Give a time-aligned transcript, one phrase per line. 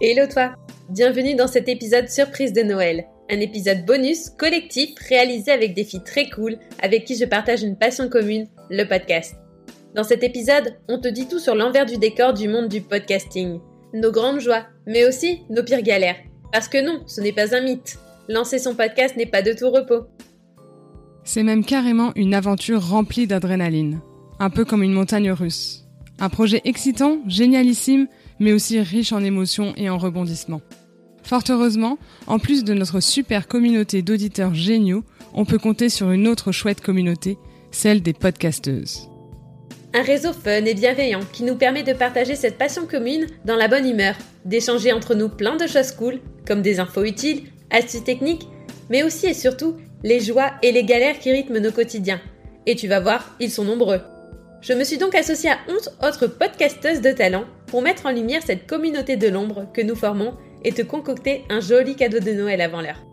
[0.00, 0.54] Hello toi
[0.88, 3.06] Bienvenue dans cet épisode surprise de Noël.
[3.28, 7.76] Un épisode bonus collectif réalisé avec des filles très cool avec qui je partage une
[7.76, 9.34] passion commune, le podcast.
[9.96, 13.58] Dans cet épisode, on te dit tout sur l'envers du décor du monde du podcasting.
[13.94, 16.22] Nos grandes joies, mais aussi nos pires galères.
[16.52, 17.98] Parce que non, ce n'est pas un mythe.
[18.28, 20.06] Lancer son podcast n'est pas de tout repos.
[21.26, 23.98] C'est même carrément une aventure remplie d'adrénaline.
[24.38, 25.84] Un peu comme une montagne russe.
[26.20, 28.06] Un projet excitant, génialissime,
[28.38, 30.62] mais aussi riche en émotions et en rebondissements.
[31.24, 31.98] Fort heureusement,
[32.28, 35.02] en plus de notre super communauté d'auditeurs géniaux,
[35.34, 37.38] on peut compter sur une autre chouette communauté,
[37.72, 39.10] celle des podcasteuses.
[39.94, 43.66] Un réseau fun et bienveillant qui nous permet de partager cette passion commune dans la
[43.66, 44.14] bonne humeur,
[44.44, 48.46] d'échanger entre nous plein de choses cool, comme des infos utiles, astuces techniques,
[48.90, 52.20] mais aussi et surtout les joies et les galères qui rythment nos quotidiens.
[52.66, 54.00] Et tu vas voir, ils sont nombreux.
[54.60, 58.42] Je me suis donc associée à 11 autres podcasteuses de talent pour mettre en lumière
[58.44, 62.60] cette communauté de l'ombre que nous formons et te concocter un joli cadeau de Noël
[62.60, 63.04] avant l'heure.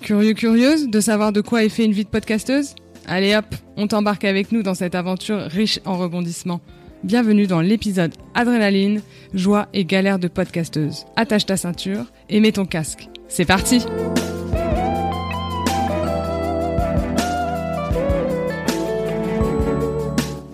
[0.00, 2.74] Curieux, curieuse de savoir de quoi est fait une vie de podcasteuse?
[3.06, 3.44] Allez hop,
[3.76, 6.60] on t'embarque avec nous dans cette aventure riche en rebondissements.
[7.04, 11.06] Bienvenue dans l'épisode Adrénaline, joie et galère de podcasteuse.
[11.16, 13.08] Attache ta ceinture et mets ton casque.
[13.28, 13.84] C'est parti!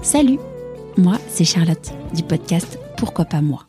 [0.06, 0.38] Salut,
[0.96, 3.66] moi c'est Charlotte du podcast Pourquoi pas moi.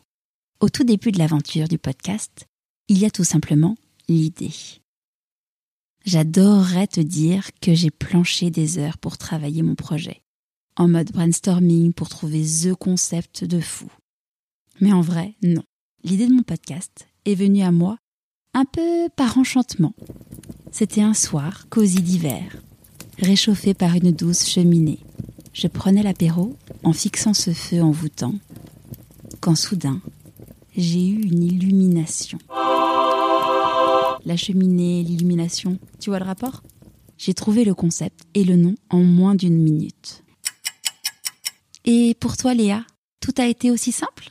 [0.60, 2.46] Au tout début de l'aventure du podcast,
[2.86, 3.74] il y a tout simplement
[4.08, 4.52] l'idée.
[6.04, 10.22] J'adorerais te dire que j'ai planché des heures pour travailler mon projet,
[10.76, 13.90] en mode brainstorming pour trouver the concept de fou.
[14.80, 15.64] Mais en vrai, non.
[16.04, 17.98] L'idée de mon podcast est venue à moi
[18.54, 19.96] un peu par enchantement.
[20.70, 22.62] C'était un soir cosy d'hiver,
[23.18, 25.00] réchauffé par une douce cheminée
[25.58, 28.34] je prenais l'apéro en fixant ce feu envoûtant,
[29.40, 30.00] quand soudain,
[30.76, 32.38] j'ai eu une illumination.
[34.24, 36.62] La cheminée, l'illumination, tu vois le rapport?
[37.16, 40.22] J'ai trouvé le concept et le nom en moins d'une minute.
[41.84, 42.84] Et pour toi, Léa,
[43.20, 44.30] tout a été aussi simple?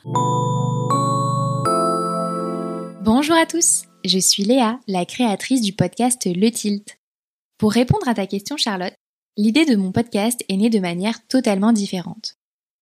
[3.04, 6.96] Bonjour à tous, je suis Léa, la créatrice du podcast Le Tilt.
[7.58, 8.94] Pour répondre à ta question, Charlotte,
[9.38, 12.34] l'idée de mon podcast est née de manière totalement différente.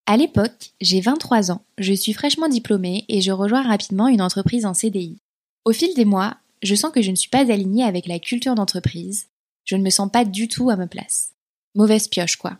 [0.06, 4.65] À l'époque, j'ai 23 ans, je suis fraîchement diplômée et je rejoins rapidement une entreprise
[4.65, 5.19] en CDI.
[5.67, 8.55] Au fil des mois, je sens que je ne suis pas alignée avec la culture
[8.55, 9.28] d'entreprise.
[9.67, 11.33] Je ne me sens pas du tout à ma place.
[11.75, 12.59] Mauvaise pioche, quoi.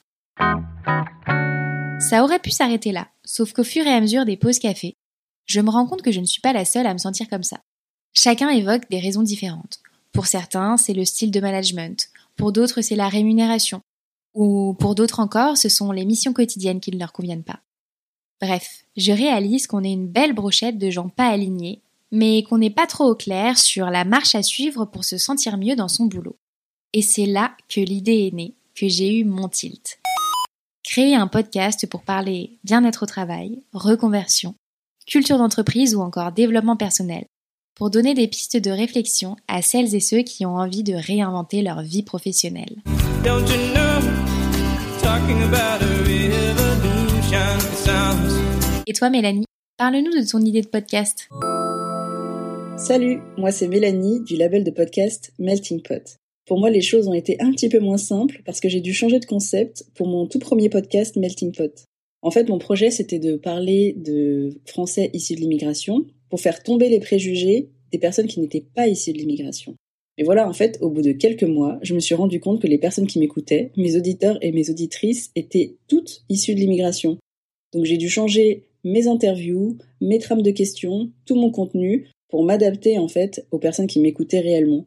[1.99, 4.95] Ça aurait pu s'arrêter là, sauf qu'au fur et à mesure des pauses café,
[5.47, 7.45] je me rends compte que je ne suis pas la seule à me sentir comme
[7.45, 7.61] ça.
[8.13, 9.79] Chacun évoque des raisons différentes.
[10.13, 12.11] Pour certains, c'est le style de management.
[12.37, 13.81] Pour d'autres, c'est la rémunération.
[14.35, 17.61] Ou pour d'autres encore, ce sont les missions quotidiennes qui ne leur conviennent pas.
[18.41, 21.81] Bref, je réalise qu'on est une belle brochette de gens pas alignés,
[22.13, 25.57] mais qu'on n'est pas trop au clair sur la marche à suivre pour se sentir
[25.57, 26.37] mieux dans son boulot.
[26.93, 29.99] Et c'est là que l'idée est née, que j'ai eu mon tilt.
[30.85, 34.55] Créer un podcast pour parler bien-être au travail, reconversion,
[35.07, 37.27] culture d'entreprise ou encore développement personnel,
[37.77, 41.61] pour donner des pistes de réflexion à celles et ceux qui ont envie de réinventer
[41.61, 42.83] leur vie professionnelle.
[48.87, 49.45] Et toi Mélanie,
[49.77, 51.29] parle-nous de ton idée de podcast.
[52.79, 56.17] Salut, moi c'est Mélanie du label de podcast Melting Pot.
[56.47, 58.95] Pour moi, les choses ont été un petit peu moins simples parce que j'ai dû
[58.95, 61.85] changer de concept pour mon tout premier podcast Melting Pot.
[62.23, 66.89] En fait, mon projet, c'était de parler de Français issus de l'immigration pour faire tomber
[66.89, 69.77] les préjugés des personnes qui n'étaient pas issues de l'immigration.
[70.19, 72.67] Et voilà, en fait, au bout de quelques mois, je me suis rendu compte que
[72.67, 77.19] les personnes qui m'écoutaient, mes auditeurs et mes auditrices, étaient toutes issues de l'immigration.
[77.75, 82.99] Donc j'ai dû changer mes interviews, mes trames de questions, tout mon contenu pour m'adapter
[82.99, 84.85] en fait aux personnes qui m'écoutaient réellement.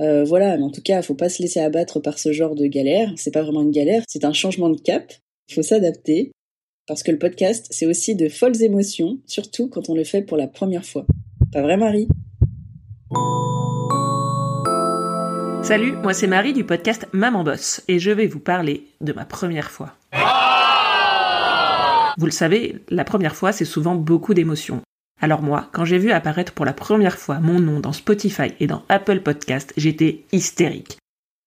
[0.00, 2.66] Euh, voilà, mais en tout cas, faut pas se laisser abattre par ce genre de
[2.66, 3.12] galère.
[3.16, 5.12] C'est pas vraiment une galère, c'est un changement de cap.
[5.48, 6.32] Il faut s'adapter
[6.88, 10.38] parce que le podcast, c'est aussi de folles émotions, surtout quand on le fait pour
[10.38, 11.04] la première fois.
[11.52, 12.08] Pas vrai, Marie?
[15.62, 19.26] Salut, moi c'est Marie du podcast Maman Boss et je vais vous parler de ma
[19.26, 19.92] première fois.
[22.16, 24.80] Vous le savez, la première fois c'est souvent beaucoup d'émotions.
[25.20, 28.66] Alors moi, quand j'ai vu apparaître pour la première fois mon nom dans Spotify et
[28.66, 30.96] dans Apple Podcast, j'étais hystérique.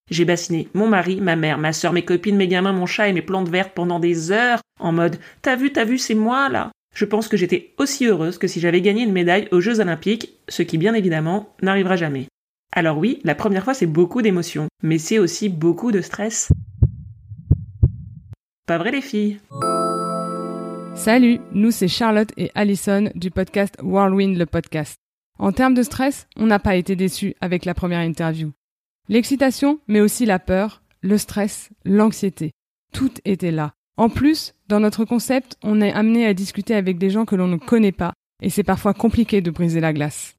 [0.10, 3.14] J'ai bassiné mon mari, ma mère, ma soeur, mes copines, mes gamins, mon chat et
[3.14, 6.72] mes plantes vertes pendant des heures en mode T'as vu, t'as vu, c'est moi là
[6.94, 10.34] je pense que j'étais aussi heureuse que si j'avais gagné une médaille aux Jeux Olympiques,
[10.50, 12.28] ce qui bien évidemment n'arrivera jamais.
[12.74, 16.52] Alors oui, la première fois c'est beaucoup d'émotions, mais c'est aussi beaucoup de stress.
[18.68, 19.40] Pas vrai les filles?
[20.96, 24.96] Salut, nous c'est Charlotte et Allison du podcast Whirlwind le podcast.
[25.40, 28.52] En termes de stress, on n'a pas été déçus avec la première interview.
[29.10, 32.52] L'excitation, mais aussi la peur, le stress, l'anxiété,
[32.94, 33.74] tout était là.
[33.98, 37.48] En plus, dans notre concept, on est amené à discuter avec des gens que l'on
[37.48, 40.36] ne connaît pas, et c'est parfois compliqué de briser la glace.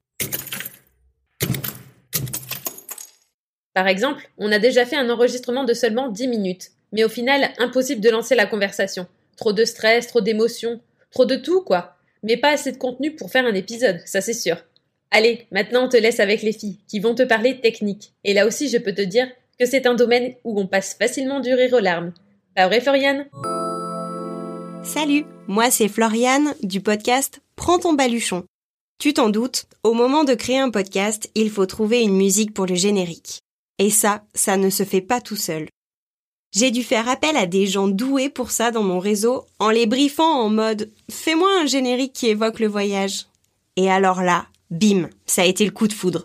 [3.73, 7.51] Par exemple, on a déjà fait un enregistrement de seulement 10 minutes, mais au final,
[7.57, 9.07] impossible de lancer la conversation.
[9.35, 10.79] Trop de stress, trop d'émotions,
[11.11, 11.95] trop de tout, quoi.
[12.23, 14.57] Mais pas assez de contenu pour faire un épisode, ça c'est sûr.
[15.15, 18.13] Allez, maintenant on te laisse avec les filles, qui vont te parler technique.
[18.23, 19.27] Et là aussi, je peux te dire
[19.59, 22.13] que c'est un domaine où on passe facilement du rire aux larmes.
[22.55, 23.27] Pas vrai, Floriane?
[24.83, 28.45] Salut, moi c'est Floriane du podcast Prends ton baluchon.
[28.97, 32.65] Tu t'en doutes, au moment de créer un podcast, il faut trouver une musique pour
[32.65, 33.41] le générique.
[33.77, 35.67] Et ça, ça ne se fait pas tout seul.
[36.55, 39.85] J'ai dû faire appel à des gens doués pour ça dans mon réseau en les
[39.85, 43.27] briefant en mode fais-moi un générique qui évoque le voyage.
[43.75, 46.23] Et alors là, bim, ça a été le coup de foudre.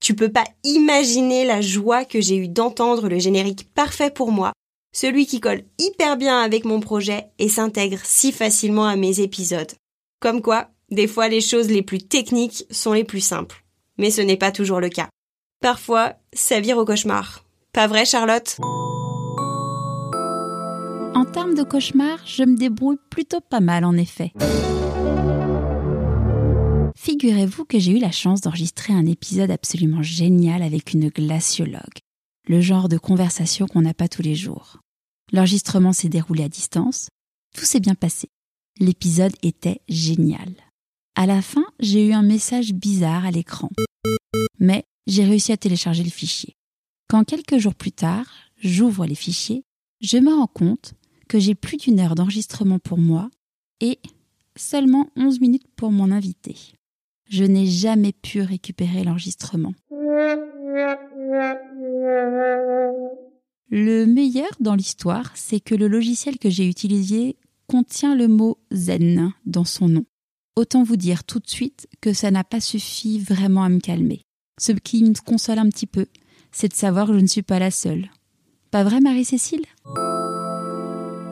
[0.00, 4.52] Tu peux pas imaginer la joie que j'ai eue d'entendre le générique parfait pour moi
[4.92, 9.72] celui qui colle hyper bien avec mon projet et s'intègre si facilement à mes épisodes.
[10.20, 13.64] Comme quoi, des fois les choses les plus techniques sont les plus simples.
[13.98, 15.08] Mais ce n'est pas toujours le cas.
[15.60, 17.44] Parfois, ça vire au cauchemar.
[17.72, 18.58] Pas vrai, Charlotte?
[21.14, 24.32] En termes de cauchemar, je me débrouille plutôt pas mal en effet.
[26.96, 31.98] Figurez-vous que j'ai eu la chance d'enregistrer un épisode absolument génial avec une glaciologue
[32.48, 34.78] le genre de conversation qu'on n'a pas tous les jours.
[35.32, 37.08] L'enregistrement s'est déroulé à distance,
[37.56, 38.28] tout s'est bien passé.
[38.80, 40.52] L'épisode était génial.
[41.14, 43.70] À la fin, j'ai eu un message bizarre à l'écran.
[44.58, 46.56] Mais j'ai réussi à télécharger le fichier.
[47.12, 48.24] Quand quelques jours plus tard,
[48.56, 49.64] j'ouvre les fichiers,
[50.00, 50.94] je me rends compte
[51.28, 53.28] que j'ai plus d'une heure d'enregistrement pour moi
[53.82, 53.98] et
[54.56, 56.56] seulement 11 minutes pour mon invité.
[57.28, 59.74] Je n'ai jamais pu récupérer l'enregistrement.
[63.68, 67.36] Le meilleur dans l'histoire, c'est que le logiciel que j'ai utilisé
[67.66, 70.06] contient le mot zen dans son nom.
[70.56, 74.22] Autant vous dire tout de suite que ça n'a pas suffi vraiment à me calmer.
[74.58, 76.06] Ce qui me console un petit peu,
[76.52, 78.10] c'est de savoir que je ne suis pas la seule.
[78.70, 79.64] Pas vrai Marie-Cécile?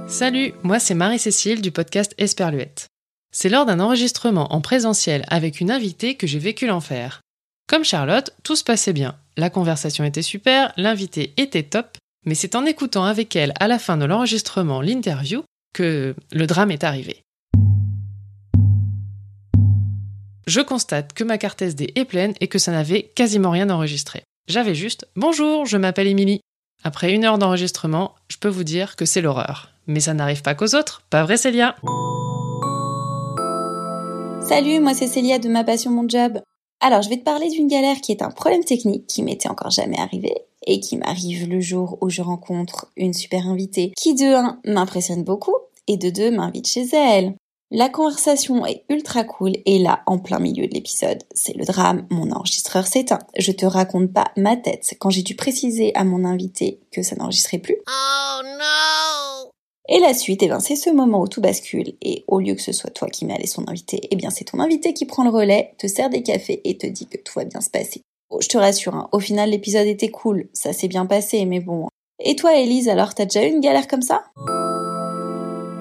[0.09, 2.89] Salut, moi c'est Marie-Cécile du podcast Esperluette.
[3.33, 7.21] C'est lors d'un enregistrement en présentiel avec une invitée que j'ai vécu l'enfer.
[7.69, 9.17] Comme Charlotte, tout se passait bien.
[9.37, 11.97] La conversation était super, l'invité était top,
[12.27, 16.73] mais c'est en écoutant avec elle à la fin de l'enregistrement l'interview que le drame
[16.73, 17.23] est arrivé.
[20.49, 24.25] Je constate que ma carte SD est pleine et que ça n'avait quasiment rien enregistré.
[24.51, 26.41] J'avais juste Bonjour, je m'appelle Émilie.
[26.83, 29.71] Après une heure d'enregistrement, je peux vous dire que c'est l'horreur.
[29.87, 31.77] Mais ça n'arrive pas qu'aux autres, pas vrai Célia?
[34.41, 36.41] Salut, moi c'est Célia de Ma Passion Mon Job.
[36.81, 39.71] Alors, je vais te parler d'une galère qui est un problème technique qui m'était encore
[39.71, 40.35] jamais arrivé
[40.67, 45.23] et qui m'arrive le jour où je rencontre une super invitée qui de 1 m'impressionne
[45.23, 45.55] beaucoup
[45.87, 47.37] et de 2 m'invite chez elle.
[47.73, 52.05] La conversation est ultra cool et là, en plein milieu de l'épisode, c'est le drame,
[52.11, 53.21] mon enregistreur s'éteint.
[53.39, 57.15] Je te raconte pas ma tête quand j'ai dû préciser à mon invité que ça
[57.15, 57.77] n'enregistrait plus.
[57.87, 59.51] Oh non
[59.93, 62.63] et la suite, eh ben, c'est ce moment où tout bascule et au lieu que
[62.63, 65.25] ce soit toi qui mets allé son invité, eh bien c'est ton invité qui prend
[65.25, 68.01] le relais, te sert des cafés et te dit que tout va bien se passer.
[68.31, 71.59] Oh, je te rassure, hein, au final l'épisode était cool, ça s'est bien passé, mais
[71.59, 71.89] bon.
[72.23, 74.23] Et toi Elise, alors t'as déjà eu une galère comme ça?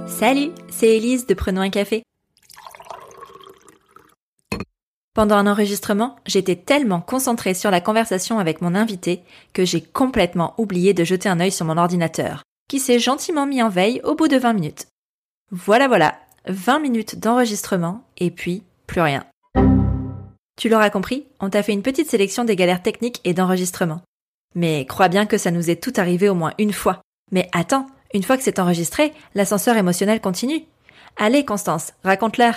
[0.10, 2.04] Salut, c'est Elise de Prenons un café.
[5.14, 9.22] Pendant un enregistrement, j'étais tellement concentrée sur la conversation avec mon invité
[9.54, 13.64] que j'ai complètement oublié de jeter un œil sur mon ordinateur qui s'est gentiment mis
[13.64, 14.88] en veille au bout de 20 minutes.
[15.52, 16.16] Voilà voilà,
[16.48, 19.26] 20 minutes d'enregistrement et puis plus rien.
[20.58, 24.02] Tu l'auras compris, on t'a fait une petite sélection des galères techniques et d'enregistrement.
[24.56, 27.02] Mais crois bien que ça nous est tout arrivé au moins une fois.
[27.32, 30.64] Mais attends, une fois que c'est enregistré, l'ascenseur émotionnel continue.
[31.18, 32.56] Allez Constance, raconte-leur.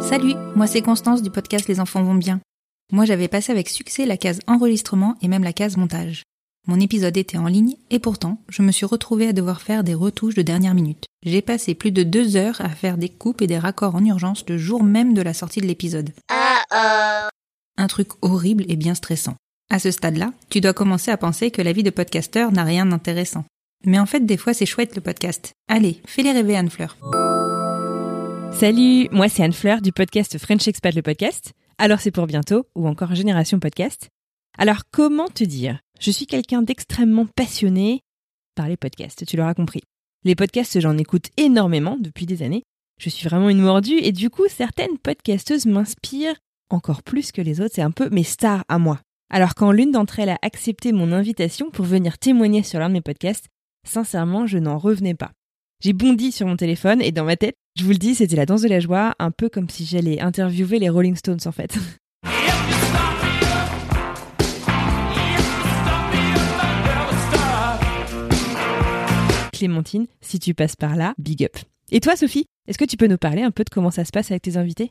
[0.00, 2.40] Salut, moi c'est Constance du podcast Les enfants vont bien.
[2.92, 6.22] Moi j'avais passé avec succès la case enregistrement et même la case montage.
[6.68, 9.94] Mon épisode était en ligne et pourtant, je me suis retrouvée à devoir faire des
[9.94, 11.06] retouches de dernière minute.
[11.24, 14.44] J'ai passé plus de deux heures à faire des coupes et des raccords en urgence
[14.48, 16.12] le jour même de la sortie de l'épisode.
[16.70, 19.36] Un truc horrible et bien stressant.
[19.72, 22.84] À ce stade-là, tu dois commencer à penser que la vie de podcasteur n'a rien
[22.84, 23.46] d'intéressant.
[23.86, 25.54] Mais en fait, des fois, c'est chouette le podcast.
[25.66, 26.98] Allez, fais-les rêver, Anne-Fleur.
[28.52, 31.52] Salut, moi c'est Anne-Fleur du podcast French Expat le podcast.
[31.78, 34.10] Alors c'est pour bientôt, ou encore Génération Podcast.
[34.58, 35.80] Alors comment te dire?
[35.98, 38.02] Je suis quelqu'un d'extrêmement passionné
[38.54, 39.80] par les podcasts, tu l'auras compris.
[40.24, 42.62] Les podcasts, j'en écoute énormément depuis des années.
[43.00, 46.36] Je suis vraiment une mordue et du coup, certaines podcasteuses m'inspirent
[46.68, 47.72] encore plus que les autres.
[47.74, 49.00] C'est un peu mes stars à moi.
[49.34, 52.92] Alors quand l'une d'entre elles a accepté mon invitation pour venir témoigner sur l'un de
[52.92, 53.46] mes podcasts,
[53.88, 55.30] sincèrement, je n'en revenais pas.
[55.82, 58.44] J'ai bondi sur mon téléphone et dans ma tête, je vous le dis, c'était la
[58.44, 61.78] danse de la joie, un peu comme si j'allais interviewer les Rolling Stones en fait.
[69.54, 71.56] Clémentine, si tu passes par là, big up.
[71.90, 74.10] Et toi Sophie, est-ce que tu peux nous parler un peu de comment ça se
[74.10, 74.90] passe avec tes invités?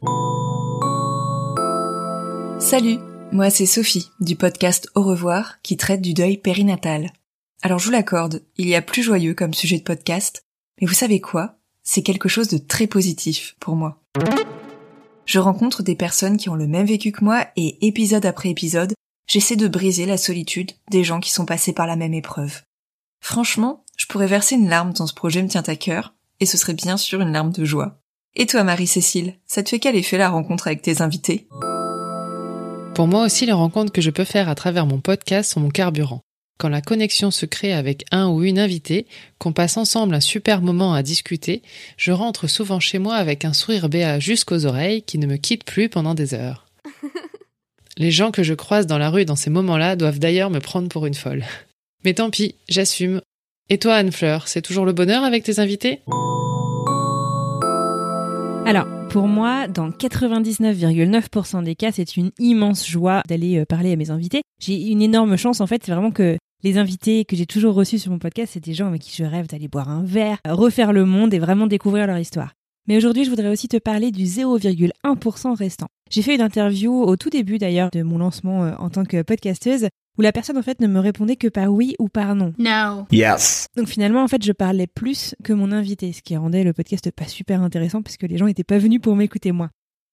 [2.57, 2.97] Salut,
[3.31, 7.11] moi c'est Sophie du podcast Au revoir qui traite du deuil périnatal.
[7.61, 10.45] Alors je vous l'accorde, il y a plus joyeux comme sujet de podcast,
[10.79, 11.55] mais vous savez quoi?
[11.83, 14.01] C'est quelque chose de très positif pour moi.
[15.25, 18.93] Je rencontre des personnes qui ont le même vécu que moi et épisode après épisode,
[19.27, 22.61] j'essaie de briser la solitude des gens qui sont passés par la même épreuve.
[23.21, 26.57] Franchement, je pourrais verser une larme tant ce projet me tient à cœur, et ce
[26.57, 28.01] serait bien sûr une larme de joie.
[28.35, 31.47] Et toi Marie-Cécile, ça te fait quel effet la rencontre avec tes invités?
[33.01, 35.71] Pour moi aussi, les rencontres que je peux faire à travers mon podcast sont mon
[35.71, 36.21] carburant
[36.59, 39.07] quand la connexion se crée avec un ou une invitée,
[39.39, 41.63] qu'on passe ensemble un super moment à discuter,
[41.97, 45.63] je rentre souvent chez moi avec un sourire béat jusqu'aux oreilles qui ne me quitte
[45.63, 46.67] plus pendant des heures.
[47.97, 50.87] Les gens que je croise dans la rue dans ces moments-là doivent d'ailleurs me prendre
[50.87, 51.43] pour une folle.
[52.05, 53.21] Mais tant pis, j'assume.
[53.69, 56.01] Et toi, Anne-Fleur, c'est toujours le bonheur avec tes invités?
[58.65, 63.95] Alors, pour moi, dans 99,9% des cas, c'est une immense joie d'aller euh, parler à
[63.95, 64.43] mes invités.
[64.59, 67.99] J'ai une énorme chance, en fait, c'est vraiment que les invités que j'ai toujours reçus
[67.99, 70.93] sur mon podcast, c'est des gens avec qui je rêve d'aller boire un verre, refaire
[70.93, 72.53] le monde et vraiment découvrir leur histoire.
[72.87, 75.87] Mais aujourd'hui, je voudrais aussi te parler du 0,1% restant.
[76.09, 79.21] J'ai fait une interview au tout début d'ailleurs de mon lancement euh, en tant que
[79.21, 82.53] podcasteuse où la personne en fait ne me répondait que par oui ou par non.
[82.57, 83.05] No.
[83.11, 83.67] Yes.
[83.77, 87.09] Donc finalement en fait je parlais plus que mon invité, ce qui rendait le podcast
[87.11, 89.69] pas super intéressant parce que les gens n'étaient pas venus pour m'écouter moi.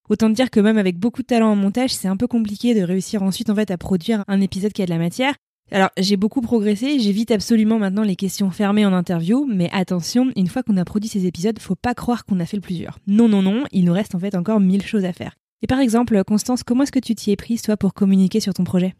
[0.08, 2.82] Autant dire que même avec beaucoup de talent en montage, c'est un peu compliqué de
[2.82, 5.34] réussir ensuite en fait à produire un épisode qui a de la matière
[5.70, 10.46] alors, j'ai beaucoup progressé, j'évite absolument maintenant les questions fermées en interview, mais attention, une
[10.46, 12.98] fois qu'on a produit ces épisodes, faut pas croire qu'on a fait le plusieurs.
[13.06, 15.36] Non, non, non, il nous reste en fait encore mille choses à faire.
[15.60, 18.54] Et par exemple, Constance, comment est-ce que tu t'y es prise, toi, pour communiquer sur
[18.54, 18.94] ton projet?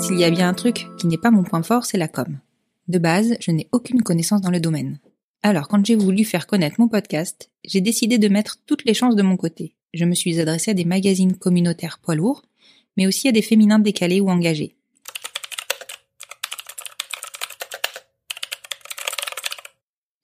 [0.00, 2.38] S'il y a bien un truc qui n'est pas mon point fort, c'est la com.
[2.88, 4.98] De base, je n'ai aucune connaissance dans le domaine.
[5.42, 9.16] Alors, quand j'ai voulu faire connaître mon podcast, j'ai décidé de mettre toutes les chances
[9.16, 9.74] de mon côté.
[9.92, 12.42] Je me suis adressée à des magazines communautaires poids lourds,
[12.96, 14.76] mais aussi à des féminins décalés ou engagés.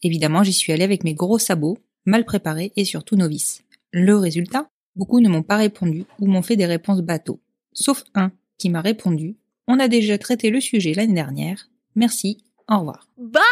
[0.02, 3.62] Évidemment, j'y suis allée avec mes gros sabots, mal préparés et surtout novices.
[3.92, 4.68] Le résultat?
[4.96, 7.40] Beaucoup ne m'ont pas répondu ou m'ont fait des réponses bateaux.
[7.72, 9.36] Sauf un qui m'a répondu
[9.66, 11.68] On a déjà traité le sujet l'année dernière.
[11.94, 12.38] Merci,
[12.68, 13.08] au revoir.
[13.16, 13.42] Bye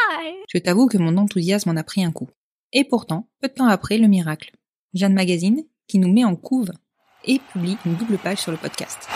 [0.52, 2.28] Je t'avoue que mon enthousiasme en a pris un coup.
[2.72, 4.52] Et pourtant, peu de temps après, le miracle.
[4.94, 6.72] Jeanne Magazine, qui nous met en couve
[7.24, 9.08] et publie une double page sur le podcast.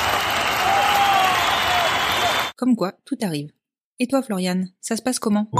[2.56, 3.50] Comme quoi, tout arrive.
[3.98, 5.50] Et toi, Floriane, ça se passe comment?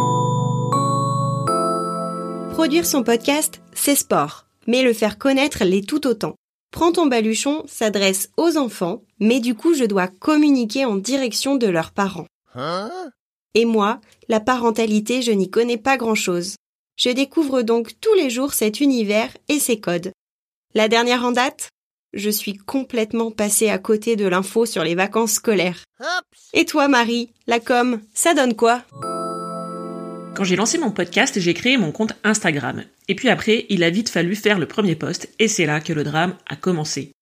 [2.60, 6.34] Produire son podcast, c'est sport, mais le faire connaître l'est tout autant.
[6.70, 11.66] Prends ton baluchon s'adresse aux enfants, mais du coup je dois communiquer en direction de
[11.66, 12.26] leurs parents.
[13.54, 13.98] Et moi,
[14.28, 16.56] la parentalité, je n'y connais pas grand-chose.
[16.98, 20.12] Je découvre donc tous les jours cet univers et ses codes.
[20.74, 21.70] La dernière en date?
[22.12, 25.82] Je suis complètement passée à côté de l'info sur les vacances scolaires.
[26.52, 28.82] Et toi Marie, la com, ça donne quoi?
[30.40, 32.84] Quand j'ai lancé mon podcast, j'ai créé mon compte Instagram.
[33.08, 35.92] Et puis après, il a vite fallu faire le premier post, et c'est là que
[35.92, 37.12] le drame a commencé.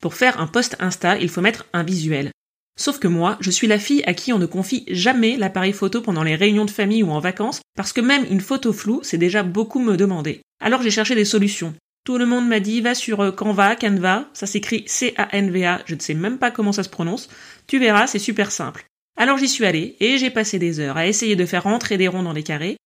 [0.00, 2.30] Pour faire un post Insta, il faut mettre un visuel.
[2.78, 6.02] Sauf que moi, je suis la fille à qui on ne confie jamais l'appareil photo
[6.02, 9.18] pendant les réunions de famille ou en vacances, parce que même une photo floue, c'est
[9.18, 10.40] déjà beaucoup me demander.
[10.60, 11.74] Alors j'ai cherché des solutions.
[12.04, 16.00] Tout le monde m'a dit va sur euh, Canva, Canva, ça s'écrit C-A-N-V-A, je ne
[16.00, 17.28] sais même pas comment ça se prononce.
[17.66, 18.87] Tu verras, c'est super simple.
[19.20, 22.06] Alors j'y suis allée et j'ai passé des heures à essayer de faire rentrer des
[22.06, 22.76] ronds dans les carrés.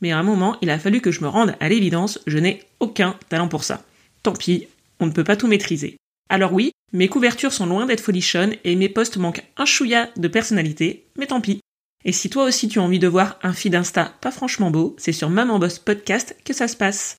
[0.00, 2.62] Mais à un moment, il a fallu que je me rende à l'évidence, je n'ai
[2.78, 3.82] aucun talent pour ça.
[4.22, 4.68] Tant pis,
[5.00, 5.96] on ne peut pas tout maîtriser.
[6.28, 10.28] Alors oui, mes couvertures sont loin d'être folichonnes et mes posts manquent un chouïa de
[10.28, 11.58] personnalité, mais tant pis.
[12.04, 14.94] Et si toi aussi tu as envie de voir un feed Insta pas franchement beau,
[14.98, 17.16] c'est sur Maman Boss Podcast que ça se passe.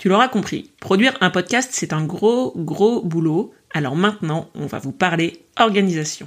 [0.00, 3.52] Tu l'auras compris, produire un podcast, c'est un gros, gros boulot.
[3.74, 6.26] Alors maintenant, on va vous parler organisation.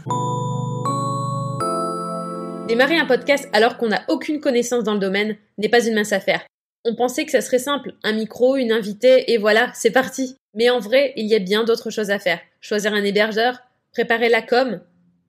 [2.68, 6.14] Démarrer un podcast alors qu'on n'a aucune connaissance dans le domaine n'est pas une mince
[6.14, 6.46] affaire.
[6.86, 10.36] On pensait que ça serait simple, un micro, une invitée, et voilà, c'est parti.
[10.54, 12.42] Mais en vrai, il y a bien d'autres choses à faire.
[12.62, 13.58] Choisir un hébergeur,
[13.92, 14.82] préparer la com,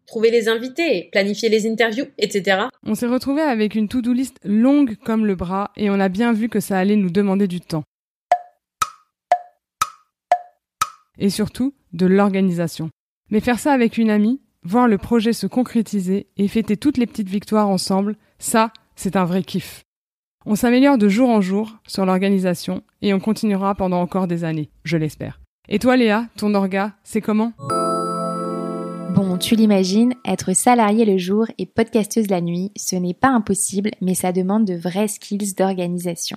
[0.07, 2.65] trouver les invités, planifier les interviews, etc.
[2.85, 6.35] On s'est retrouvé avec une to-do list longue comme le bras et on a bien
[6.35, 7.85] vu que ça allait nous demander du temps.
[11.19, 12.91] Et surtout, de l'organisation.
[13.31, 17.07] Mais faire ça avec une amie, voir le projet se concrétiser et fêter toutes les
[17.07, 19.83] petites victoires ensemble, ça, c'est un vrai kiff.
[20.47, 24.71] On s'améliore de jour en jour sur l'organisation et on continuera pendant encore des années,
[24.85, 25.41] je l'espère.
[25.69, 27.53] Et toi Léa, ton orga, c'est comment?
[29.15, 33.93] Bon, tu l'imagines, être salarié le jour et podcasteuse la nuit, ce n'est pas impossible,
[34.03, 36.37] mais ça demande de vrais skills d'organisation.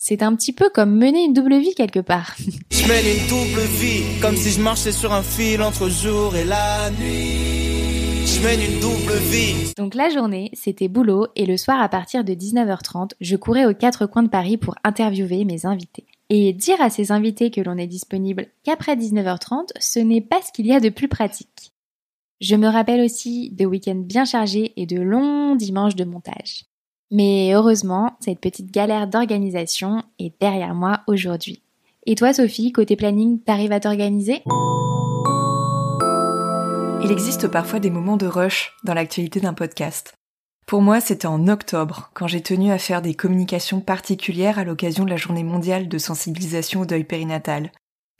[0.00, 2.36] C'est un petit peu comme mener une double vie quelque part.
[2.70, 6.44] Je mène une double vie, comme si je marchais sur un fil entre jour et
[6.44, 8.24] la nuit.
[8.24, 9.74] Je mène une double vie.
[9.76, 13.74] Donc la journée, c'était boulot et le soir à partir de 19h30, je courais aux
[13.74, 16.06] quatre coins de Paris pour interviewer mes invités.
[16.30, 20.52] Et dire à ces invités que l'on est disponible qu'après 19h30, ce n'est pas ce
[20.52, 21.72] qu'il y a de plus pratique.
[22.40, 26.66] Je me rappelle aussi de week-ends bien chargés et de longs dimanches de montage.
[27.10, 31.62] Mais heureusement, cette petite galère d'organisation est derrière moi aujourd'hui.
[32.06, 34.42] Et toi Sophie, côté planning, t'arrives à t'organiser?
[37.02, 40.14] Il existe parfois des moments de rush dans l'actualité d'un podcast.
[40.66, 45.04] Pour moi, c'était en octobre, quand j'ai tenu à faire des communications particulières à l'occasion
[45.04, 47.72] de la journée mondiale de sensibilisation au deuil périnatal.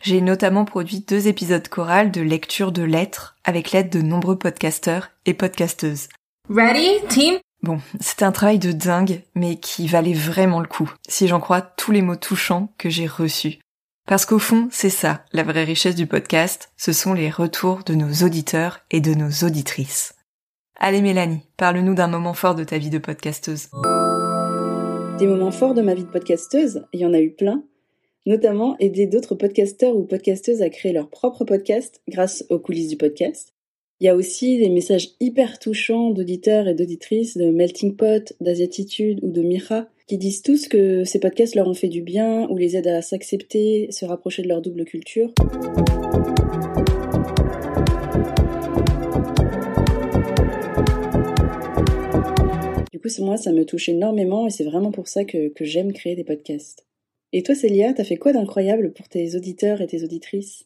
[0.02, 5.10] J'ai notamment produit deux épisodes chorales de lecture de lettres avec l'aide de nombreux podcasteurs
[5.26, 6.08] et podcasteuses.
[6.48, 7.38] Ready, team?
[7.62, 11.60] Bon, c'était un travail de dingue, mais qui valait vraiment le coup, si j'en crois
[11.60, 13.58] tous les mots touchants que j'ai reçus.
[14.06, 17.94] Parce qu'au fond, c'est ça, la vraie richesse du podcast, ce sont les retours de
[17.94, 20.14] nos auditeurs et de nos auditrices.
[20.76, 23.68] Allez Mélanie, parle-nous d'un moment fort de ta vie de podcasteuse.
[25.18, 27.64] Des moments forts de ma vie de podcasteuse, il y en a eu plein,
[28.24, 32.96] notamment aider d'autres podcasteurs ou podcasteuses à créer leur propre podcast grâce aux coulisses du
[32.96, 33.52] podcast.
[34.00, 39.18] Il y a aussi des messages hyper touchants d'auditeurs et d'auditrices de Melting Pot, d'Asiatitude
[39.24, 42.56] ou de Mira qui disent tous que ces podcasts leur ont fait du bien ou
[42.56, 45.32] les aident à s'accepter, se rapprocher de leur double culture.
[52.92, 55.92] Du coup, moi, ça me touche énormément et c'est vraiment pour ça que, que j'aime
[55.92, 56.86] créer des podcasts.
[57.32, 60.64] Et toi, Célia, t'as fait quoi d'incroyable pour tes auditeurs et tes auditrices?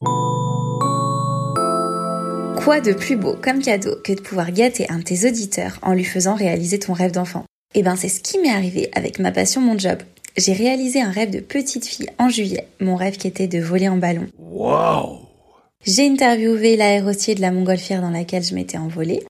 [2.65, 5.95] Quoi de plus beau comme cadeau que de pouvoir gâter un de tes auditeurs en
[5.95, 7.45] lui faisant réaliser ton rêve d'enfant?
[7.75, 9.99] Eh ben, c'est ce qui m'est arrivé avec ma passion, mon job.
[10.37, 13.89] J'ai réalisé un rêve de petite fille en juillet, mon rêve qui était de voler
[13.89, 14.29] en ballon.
[14.39, 15.19] Wow.
[15.85, 19.25] J'ai interviewé l'aérostier de la montgolfière dans laquelle je m'étais envolée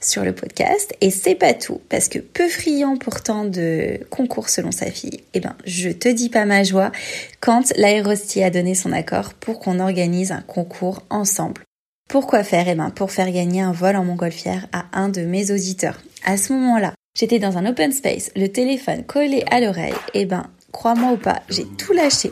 [0.00, 4.70] sur le podcast et c'est pas tout parce que peu friand pourtant de concours selon
[4.70, 6.92] sa fille, eh ben je te dis pas ma joie
[7.40, 11.62] quand l'aérostier a donné son accord pour qu'on organise un concours ensemble.
[12.08, 12.68] Pourquoi faire?
[12.68, 16.00] Eh ben pour faire gagner un vol en montgolfière à un de mes auditeurs.
[16.24, 19.94] À ce moment-là, j'étais dans un open space, le téléphone collé à l'oreille.
[20.14, 22.30] Eh ben crois-moi ou pas, j'ai tout lâché.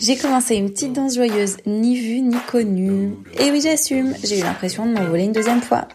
[0.00, 3.14] J'ai commencé une petite danse joyeuse, ni vue ni connue.
[3.40, 5.88] Et oui, j'assume, j'ai eu l'impression de m'envoler une deuxième fois.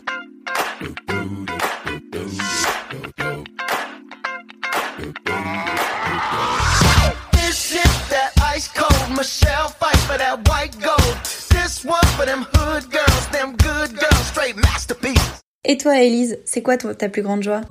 [15.82, 17.62] Toi, Elise, c'est quoi ta plus grande joie?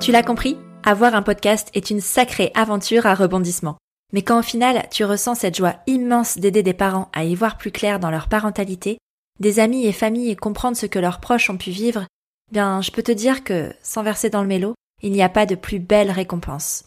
[0.00, 3.76] Tu l'as compris Avoir un podcast est une sacrée aventure à rebondissement.
[4.14, 7.58] Mais quand au final tu ressens cette joie immense d'aider des parents à y voir
[7.58, 8.96] plus clair dans leur parentalité,
[9.40, 12.06] des amis et familles et comprendre ce que leurs proches ont pu vivre,
[12.50, 15.44] bien je peux te dire que, sans verser dans le mélo, il n'y a pas
[15.44, 16.84] de plus belle récompense.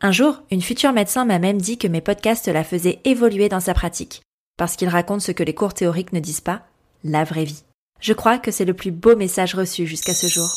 [0.00, 3.60] Un jour, une future médecin m'a même dit que mes podcasts la faisaient évoluer dans
[3.60, 4.22] sa pratique,
[4.56, 6.62] parce qu'ils racontent ce que les cours théoriques ne disent pas,
[7.04, 7.64] la vraie vie.
[8.00, 10.48] Je crois que c'est le plus beau message reçu jusqu'à ce jour.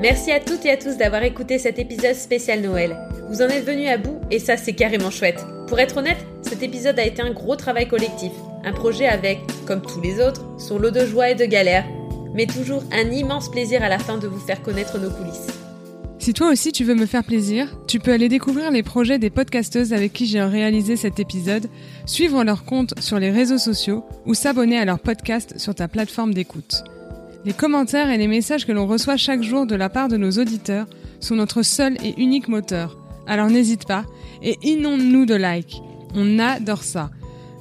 [0.00, 2.96] Merci à toutes et à tous d'avoir écouté cet épisode spécial Noël.
[3.28, 5.44] Vous en êtes venus à bout et ça c'est carrément chouette.
[5.66, 8.32] Pour être honnête, cet épisode a été un gros travail collectif.
[8.64, 11.84] Un projet avec, comme tous les autres, son lot de joie et de galères,
[12.34, 15.48] mais toujours un immense plaisir à la fin de vous faire connaître nos coulisses.
[16.18, 19.30] Si toi aussi tu veux me faire plaisir, tu peux aller découvrir les projets des
[19.30, 21.68] podcasteuses avec qui j'ai réalisé cet épisode,
[22.06, 26.34] suivre leur compte sur les réseaux sociaux ou s'abonner à leur podcast sur ta plateforme
[26.34, 26.84] d'écoute.
[27.44, 30.32] Les commentaires et les messages que l'on reçoit chaque jour de la part de nos
[30.32, 30.86] auditeurs
[31.20, 32.98] sont notre seul et unique moteur.
[33.26, 34.04] Alors n'hésite pas
[34.42, 35.80] et inonde-nous de likes.
[36.14, 37.10] On adore ça.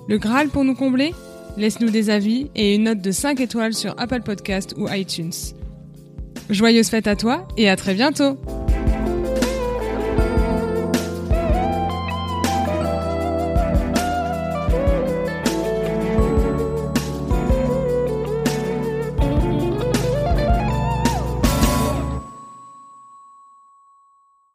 [0.09, 1.13] Le Graal pour nous combler?
[1.57, 5.33] Laisse-nous des avis et une note de 5 étoiles sur Apple Podcast ou iTunes.
[6.51, 8.37] Joyeuse fête à toi et à très bientôt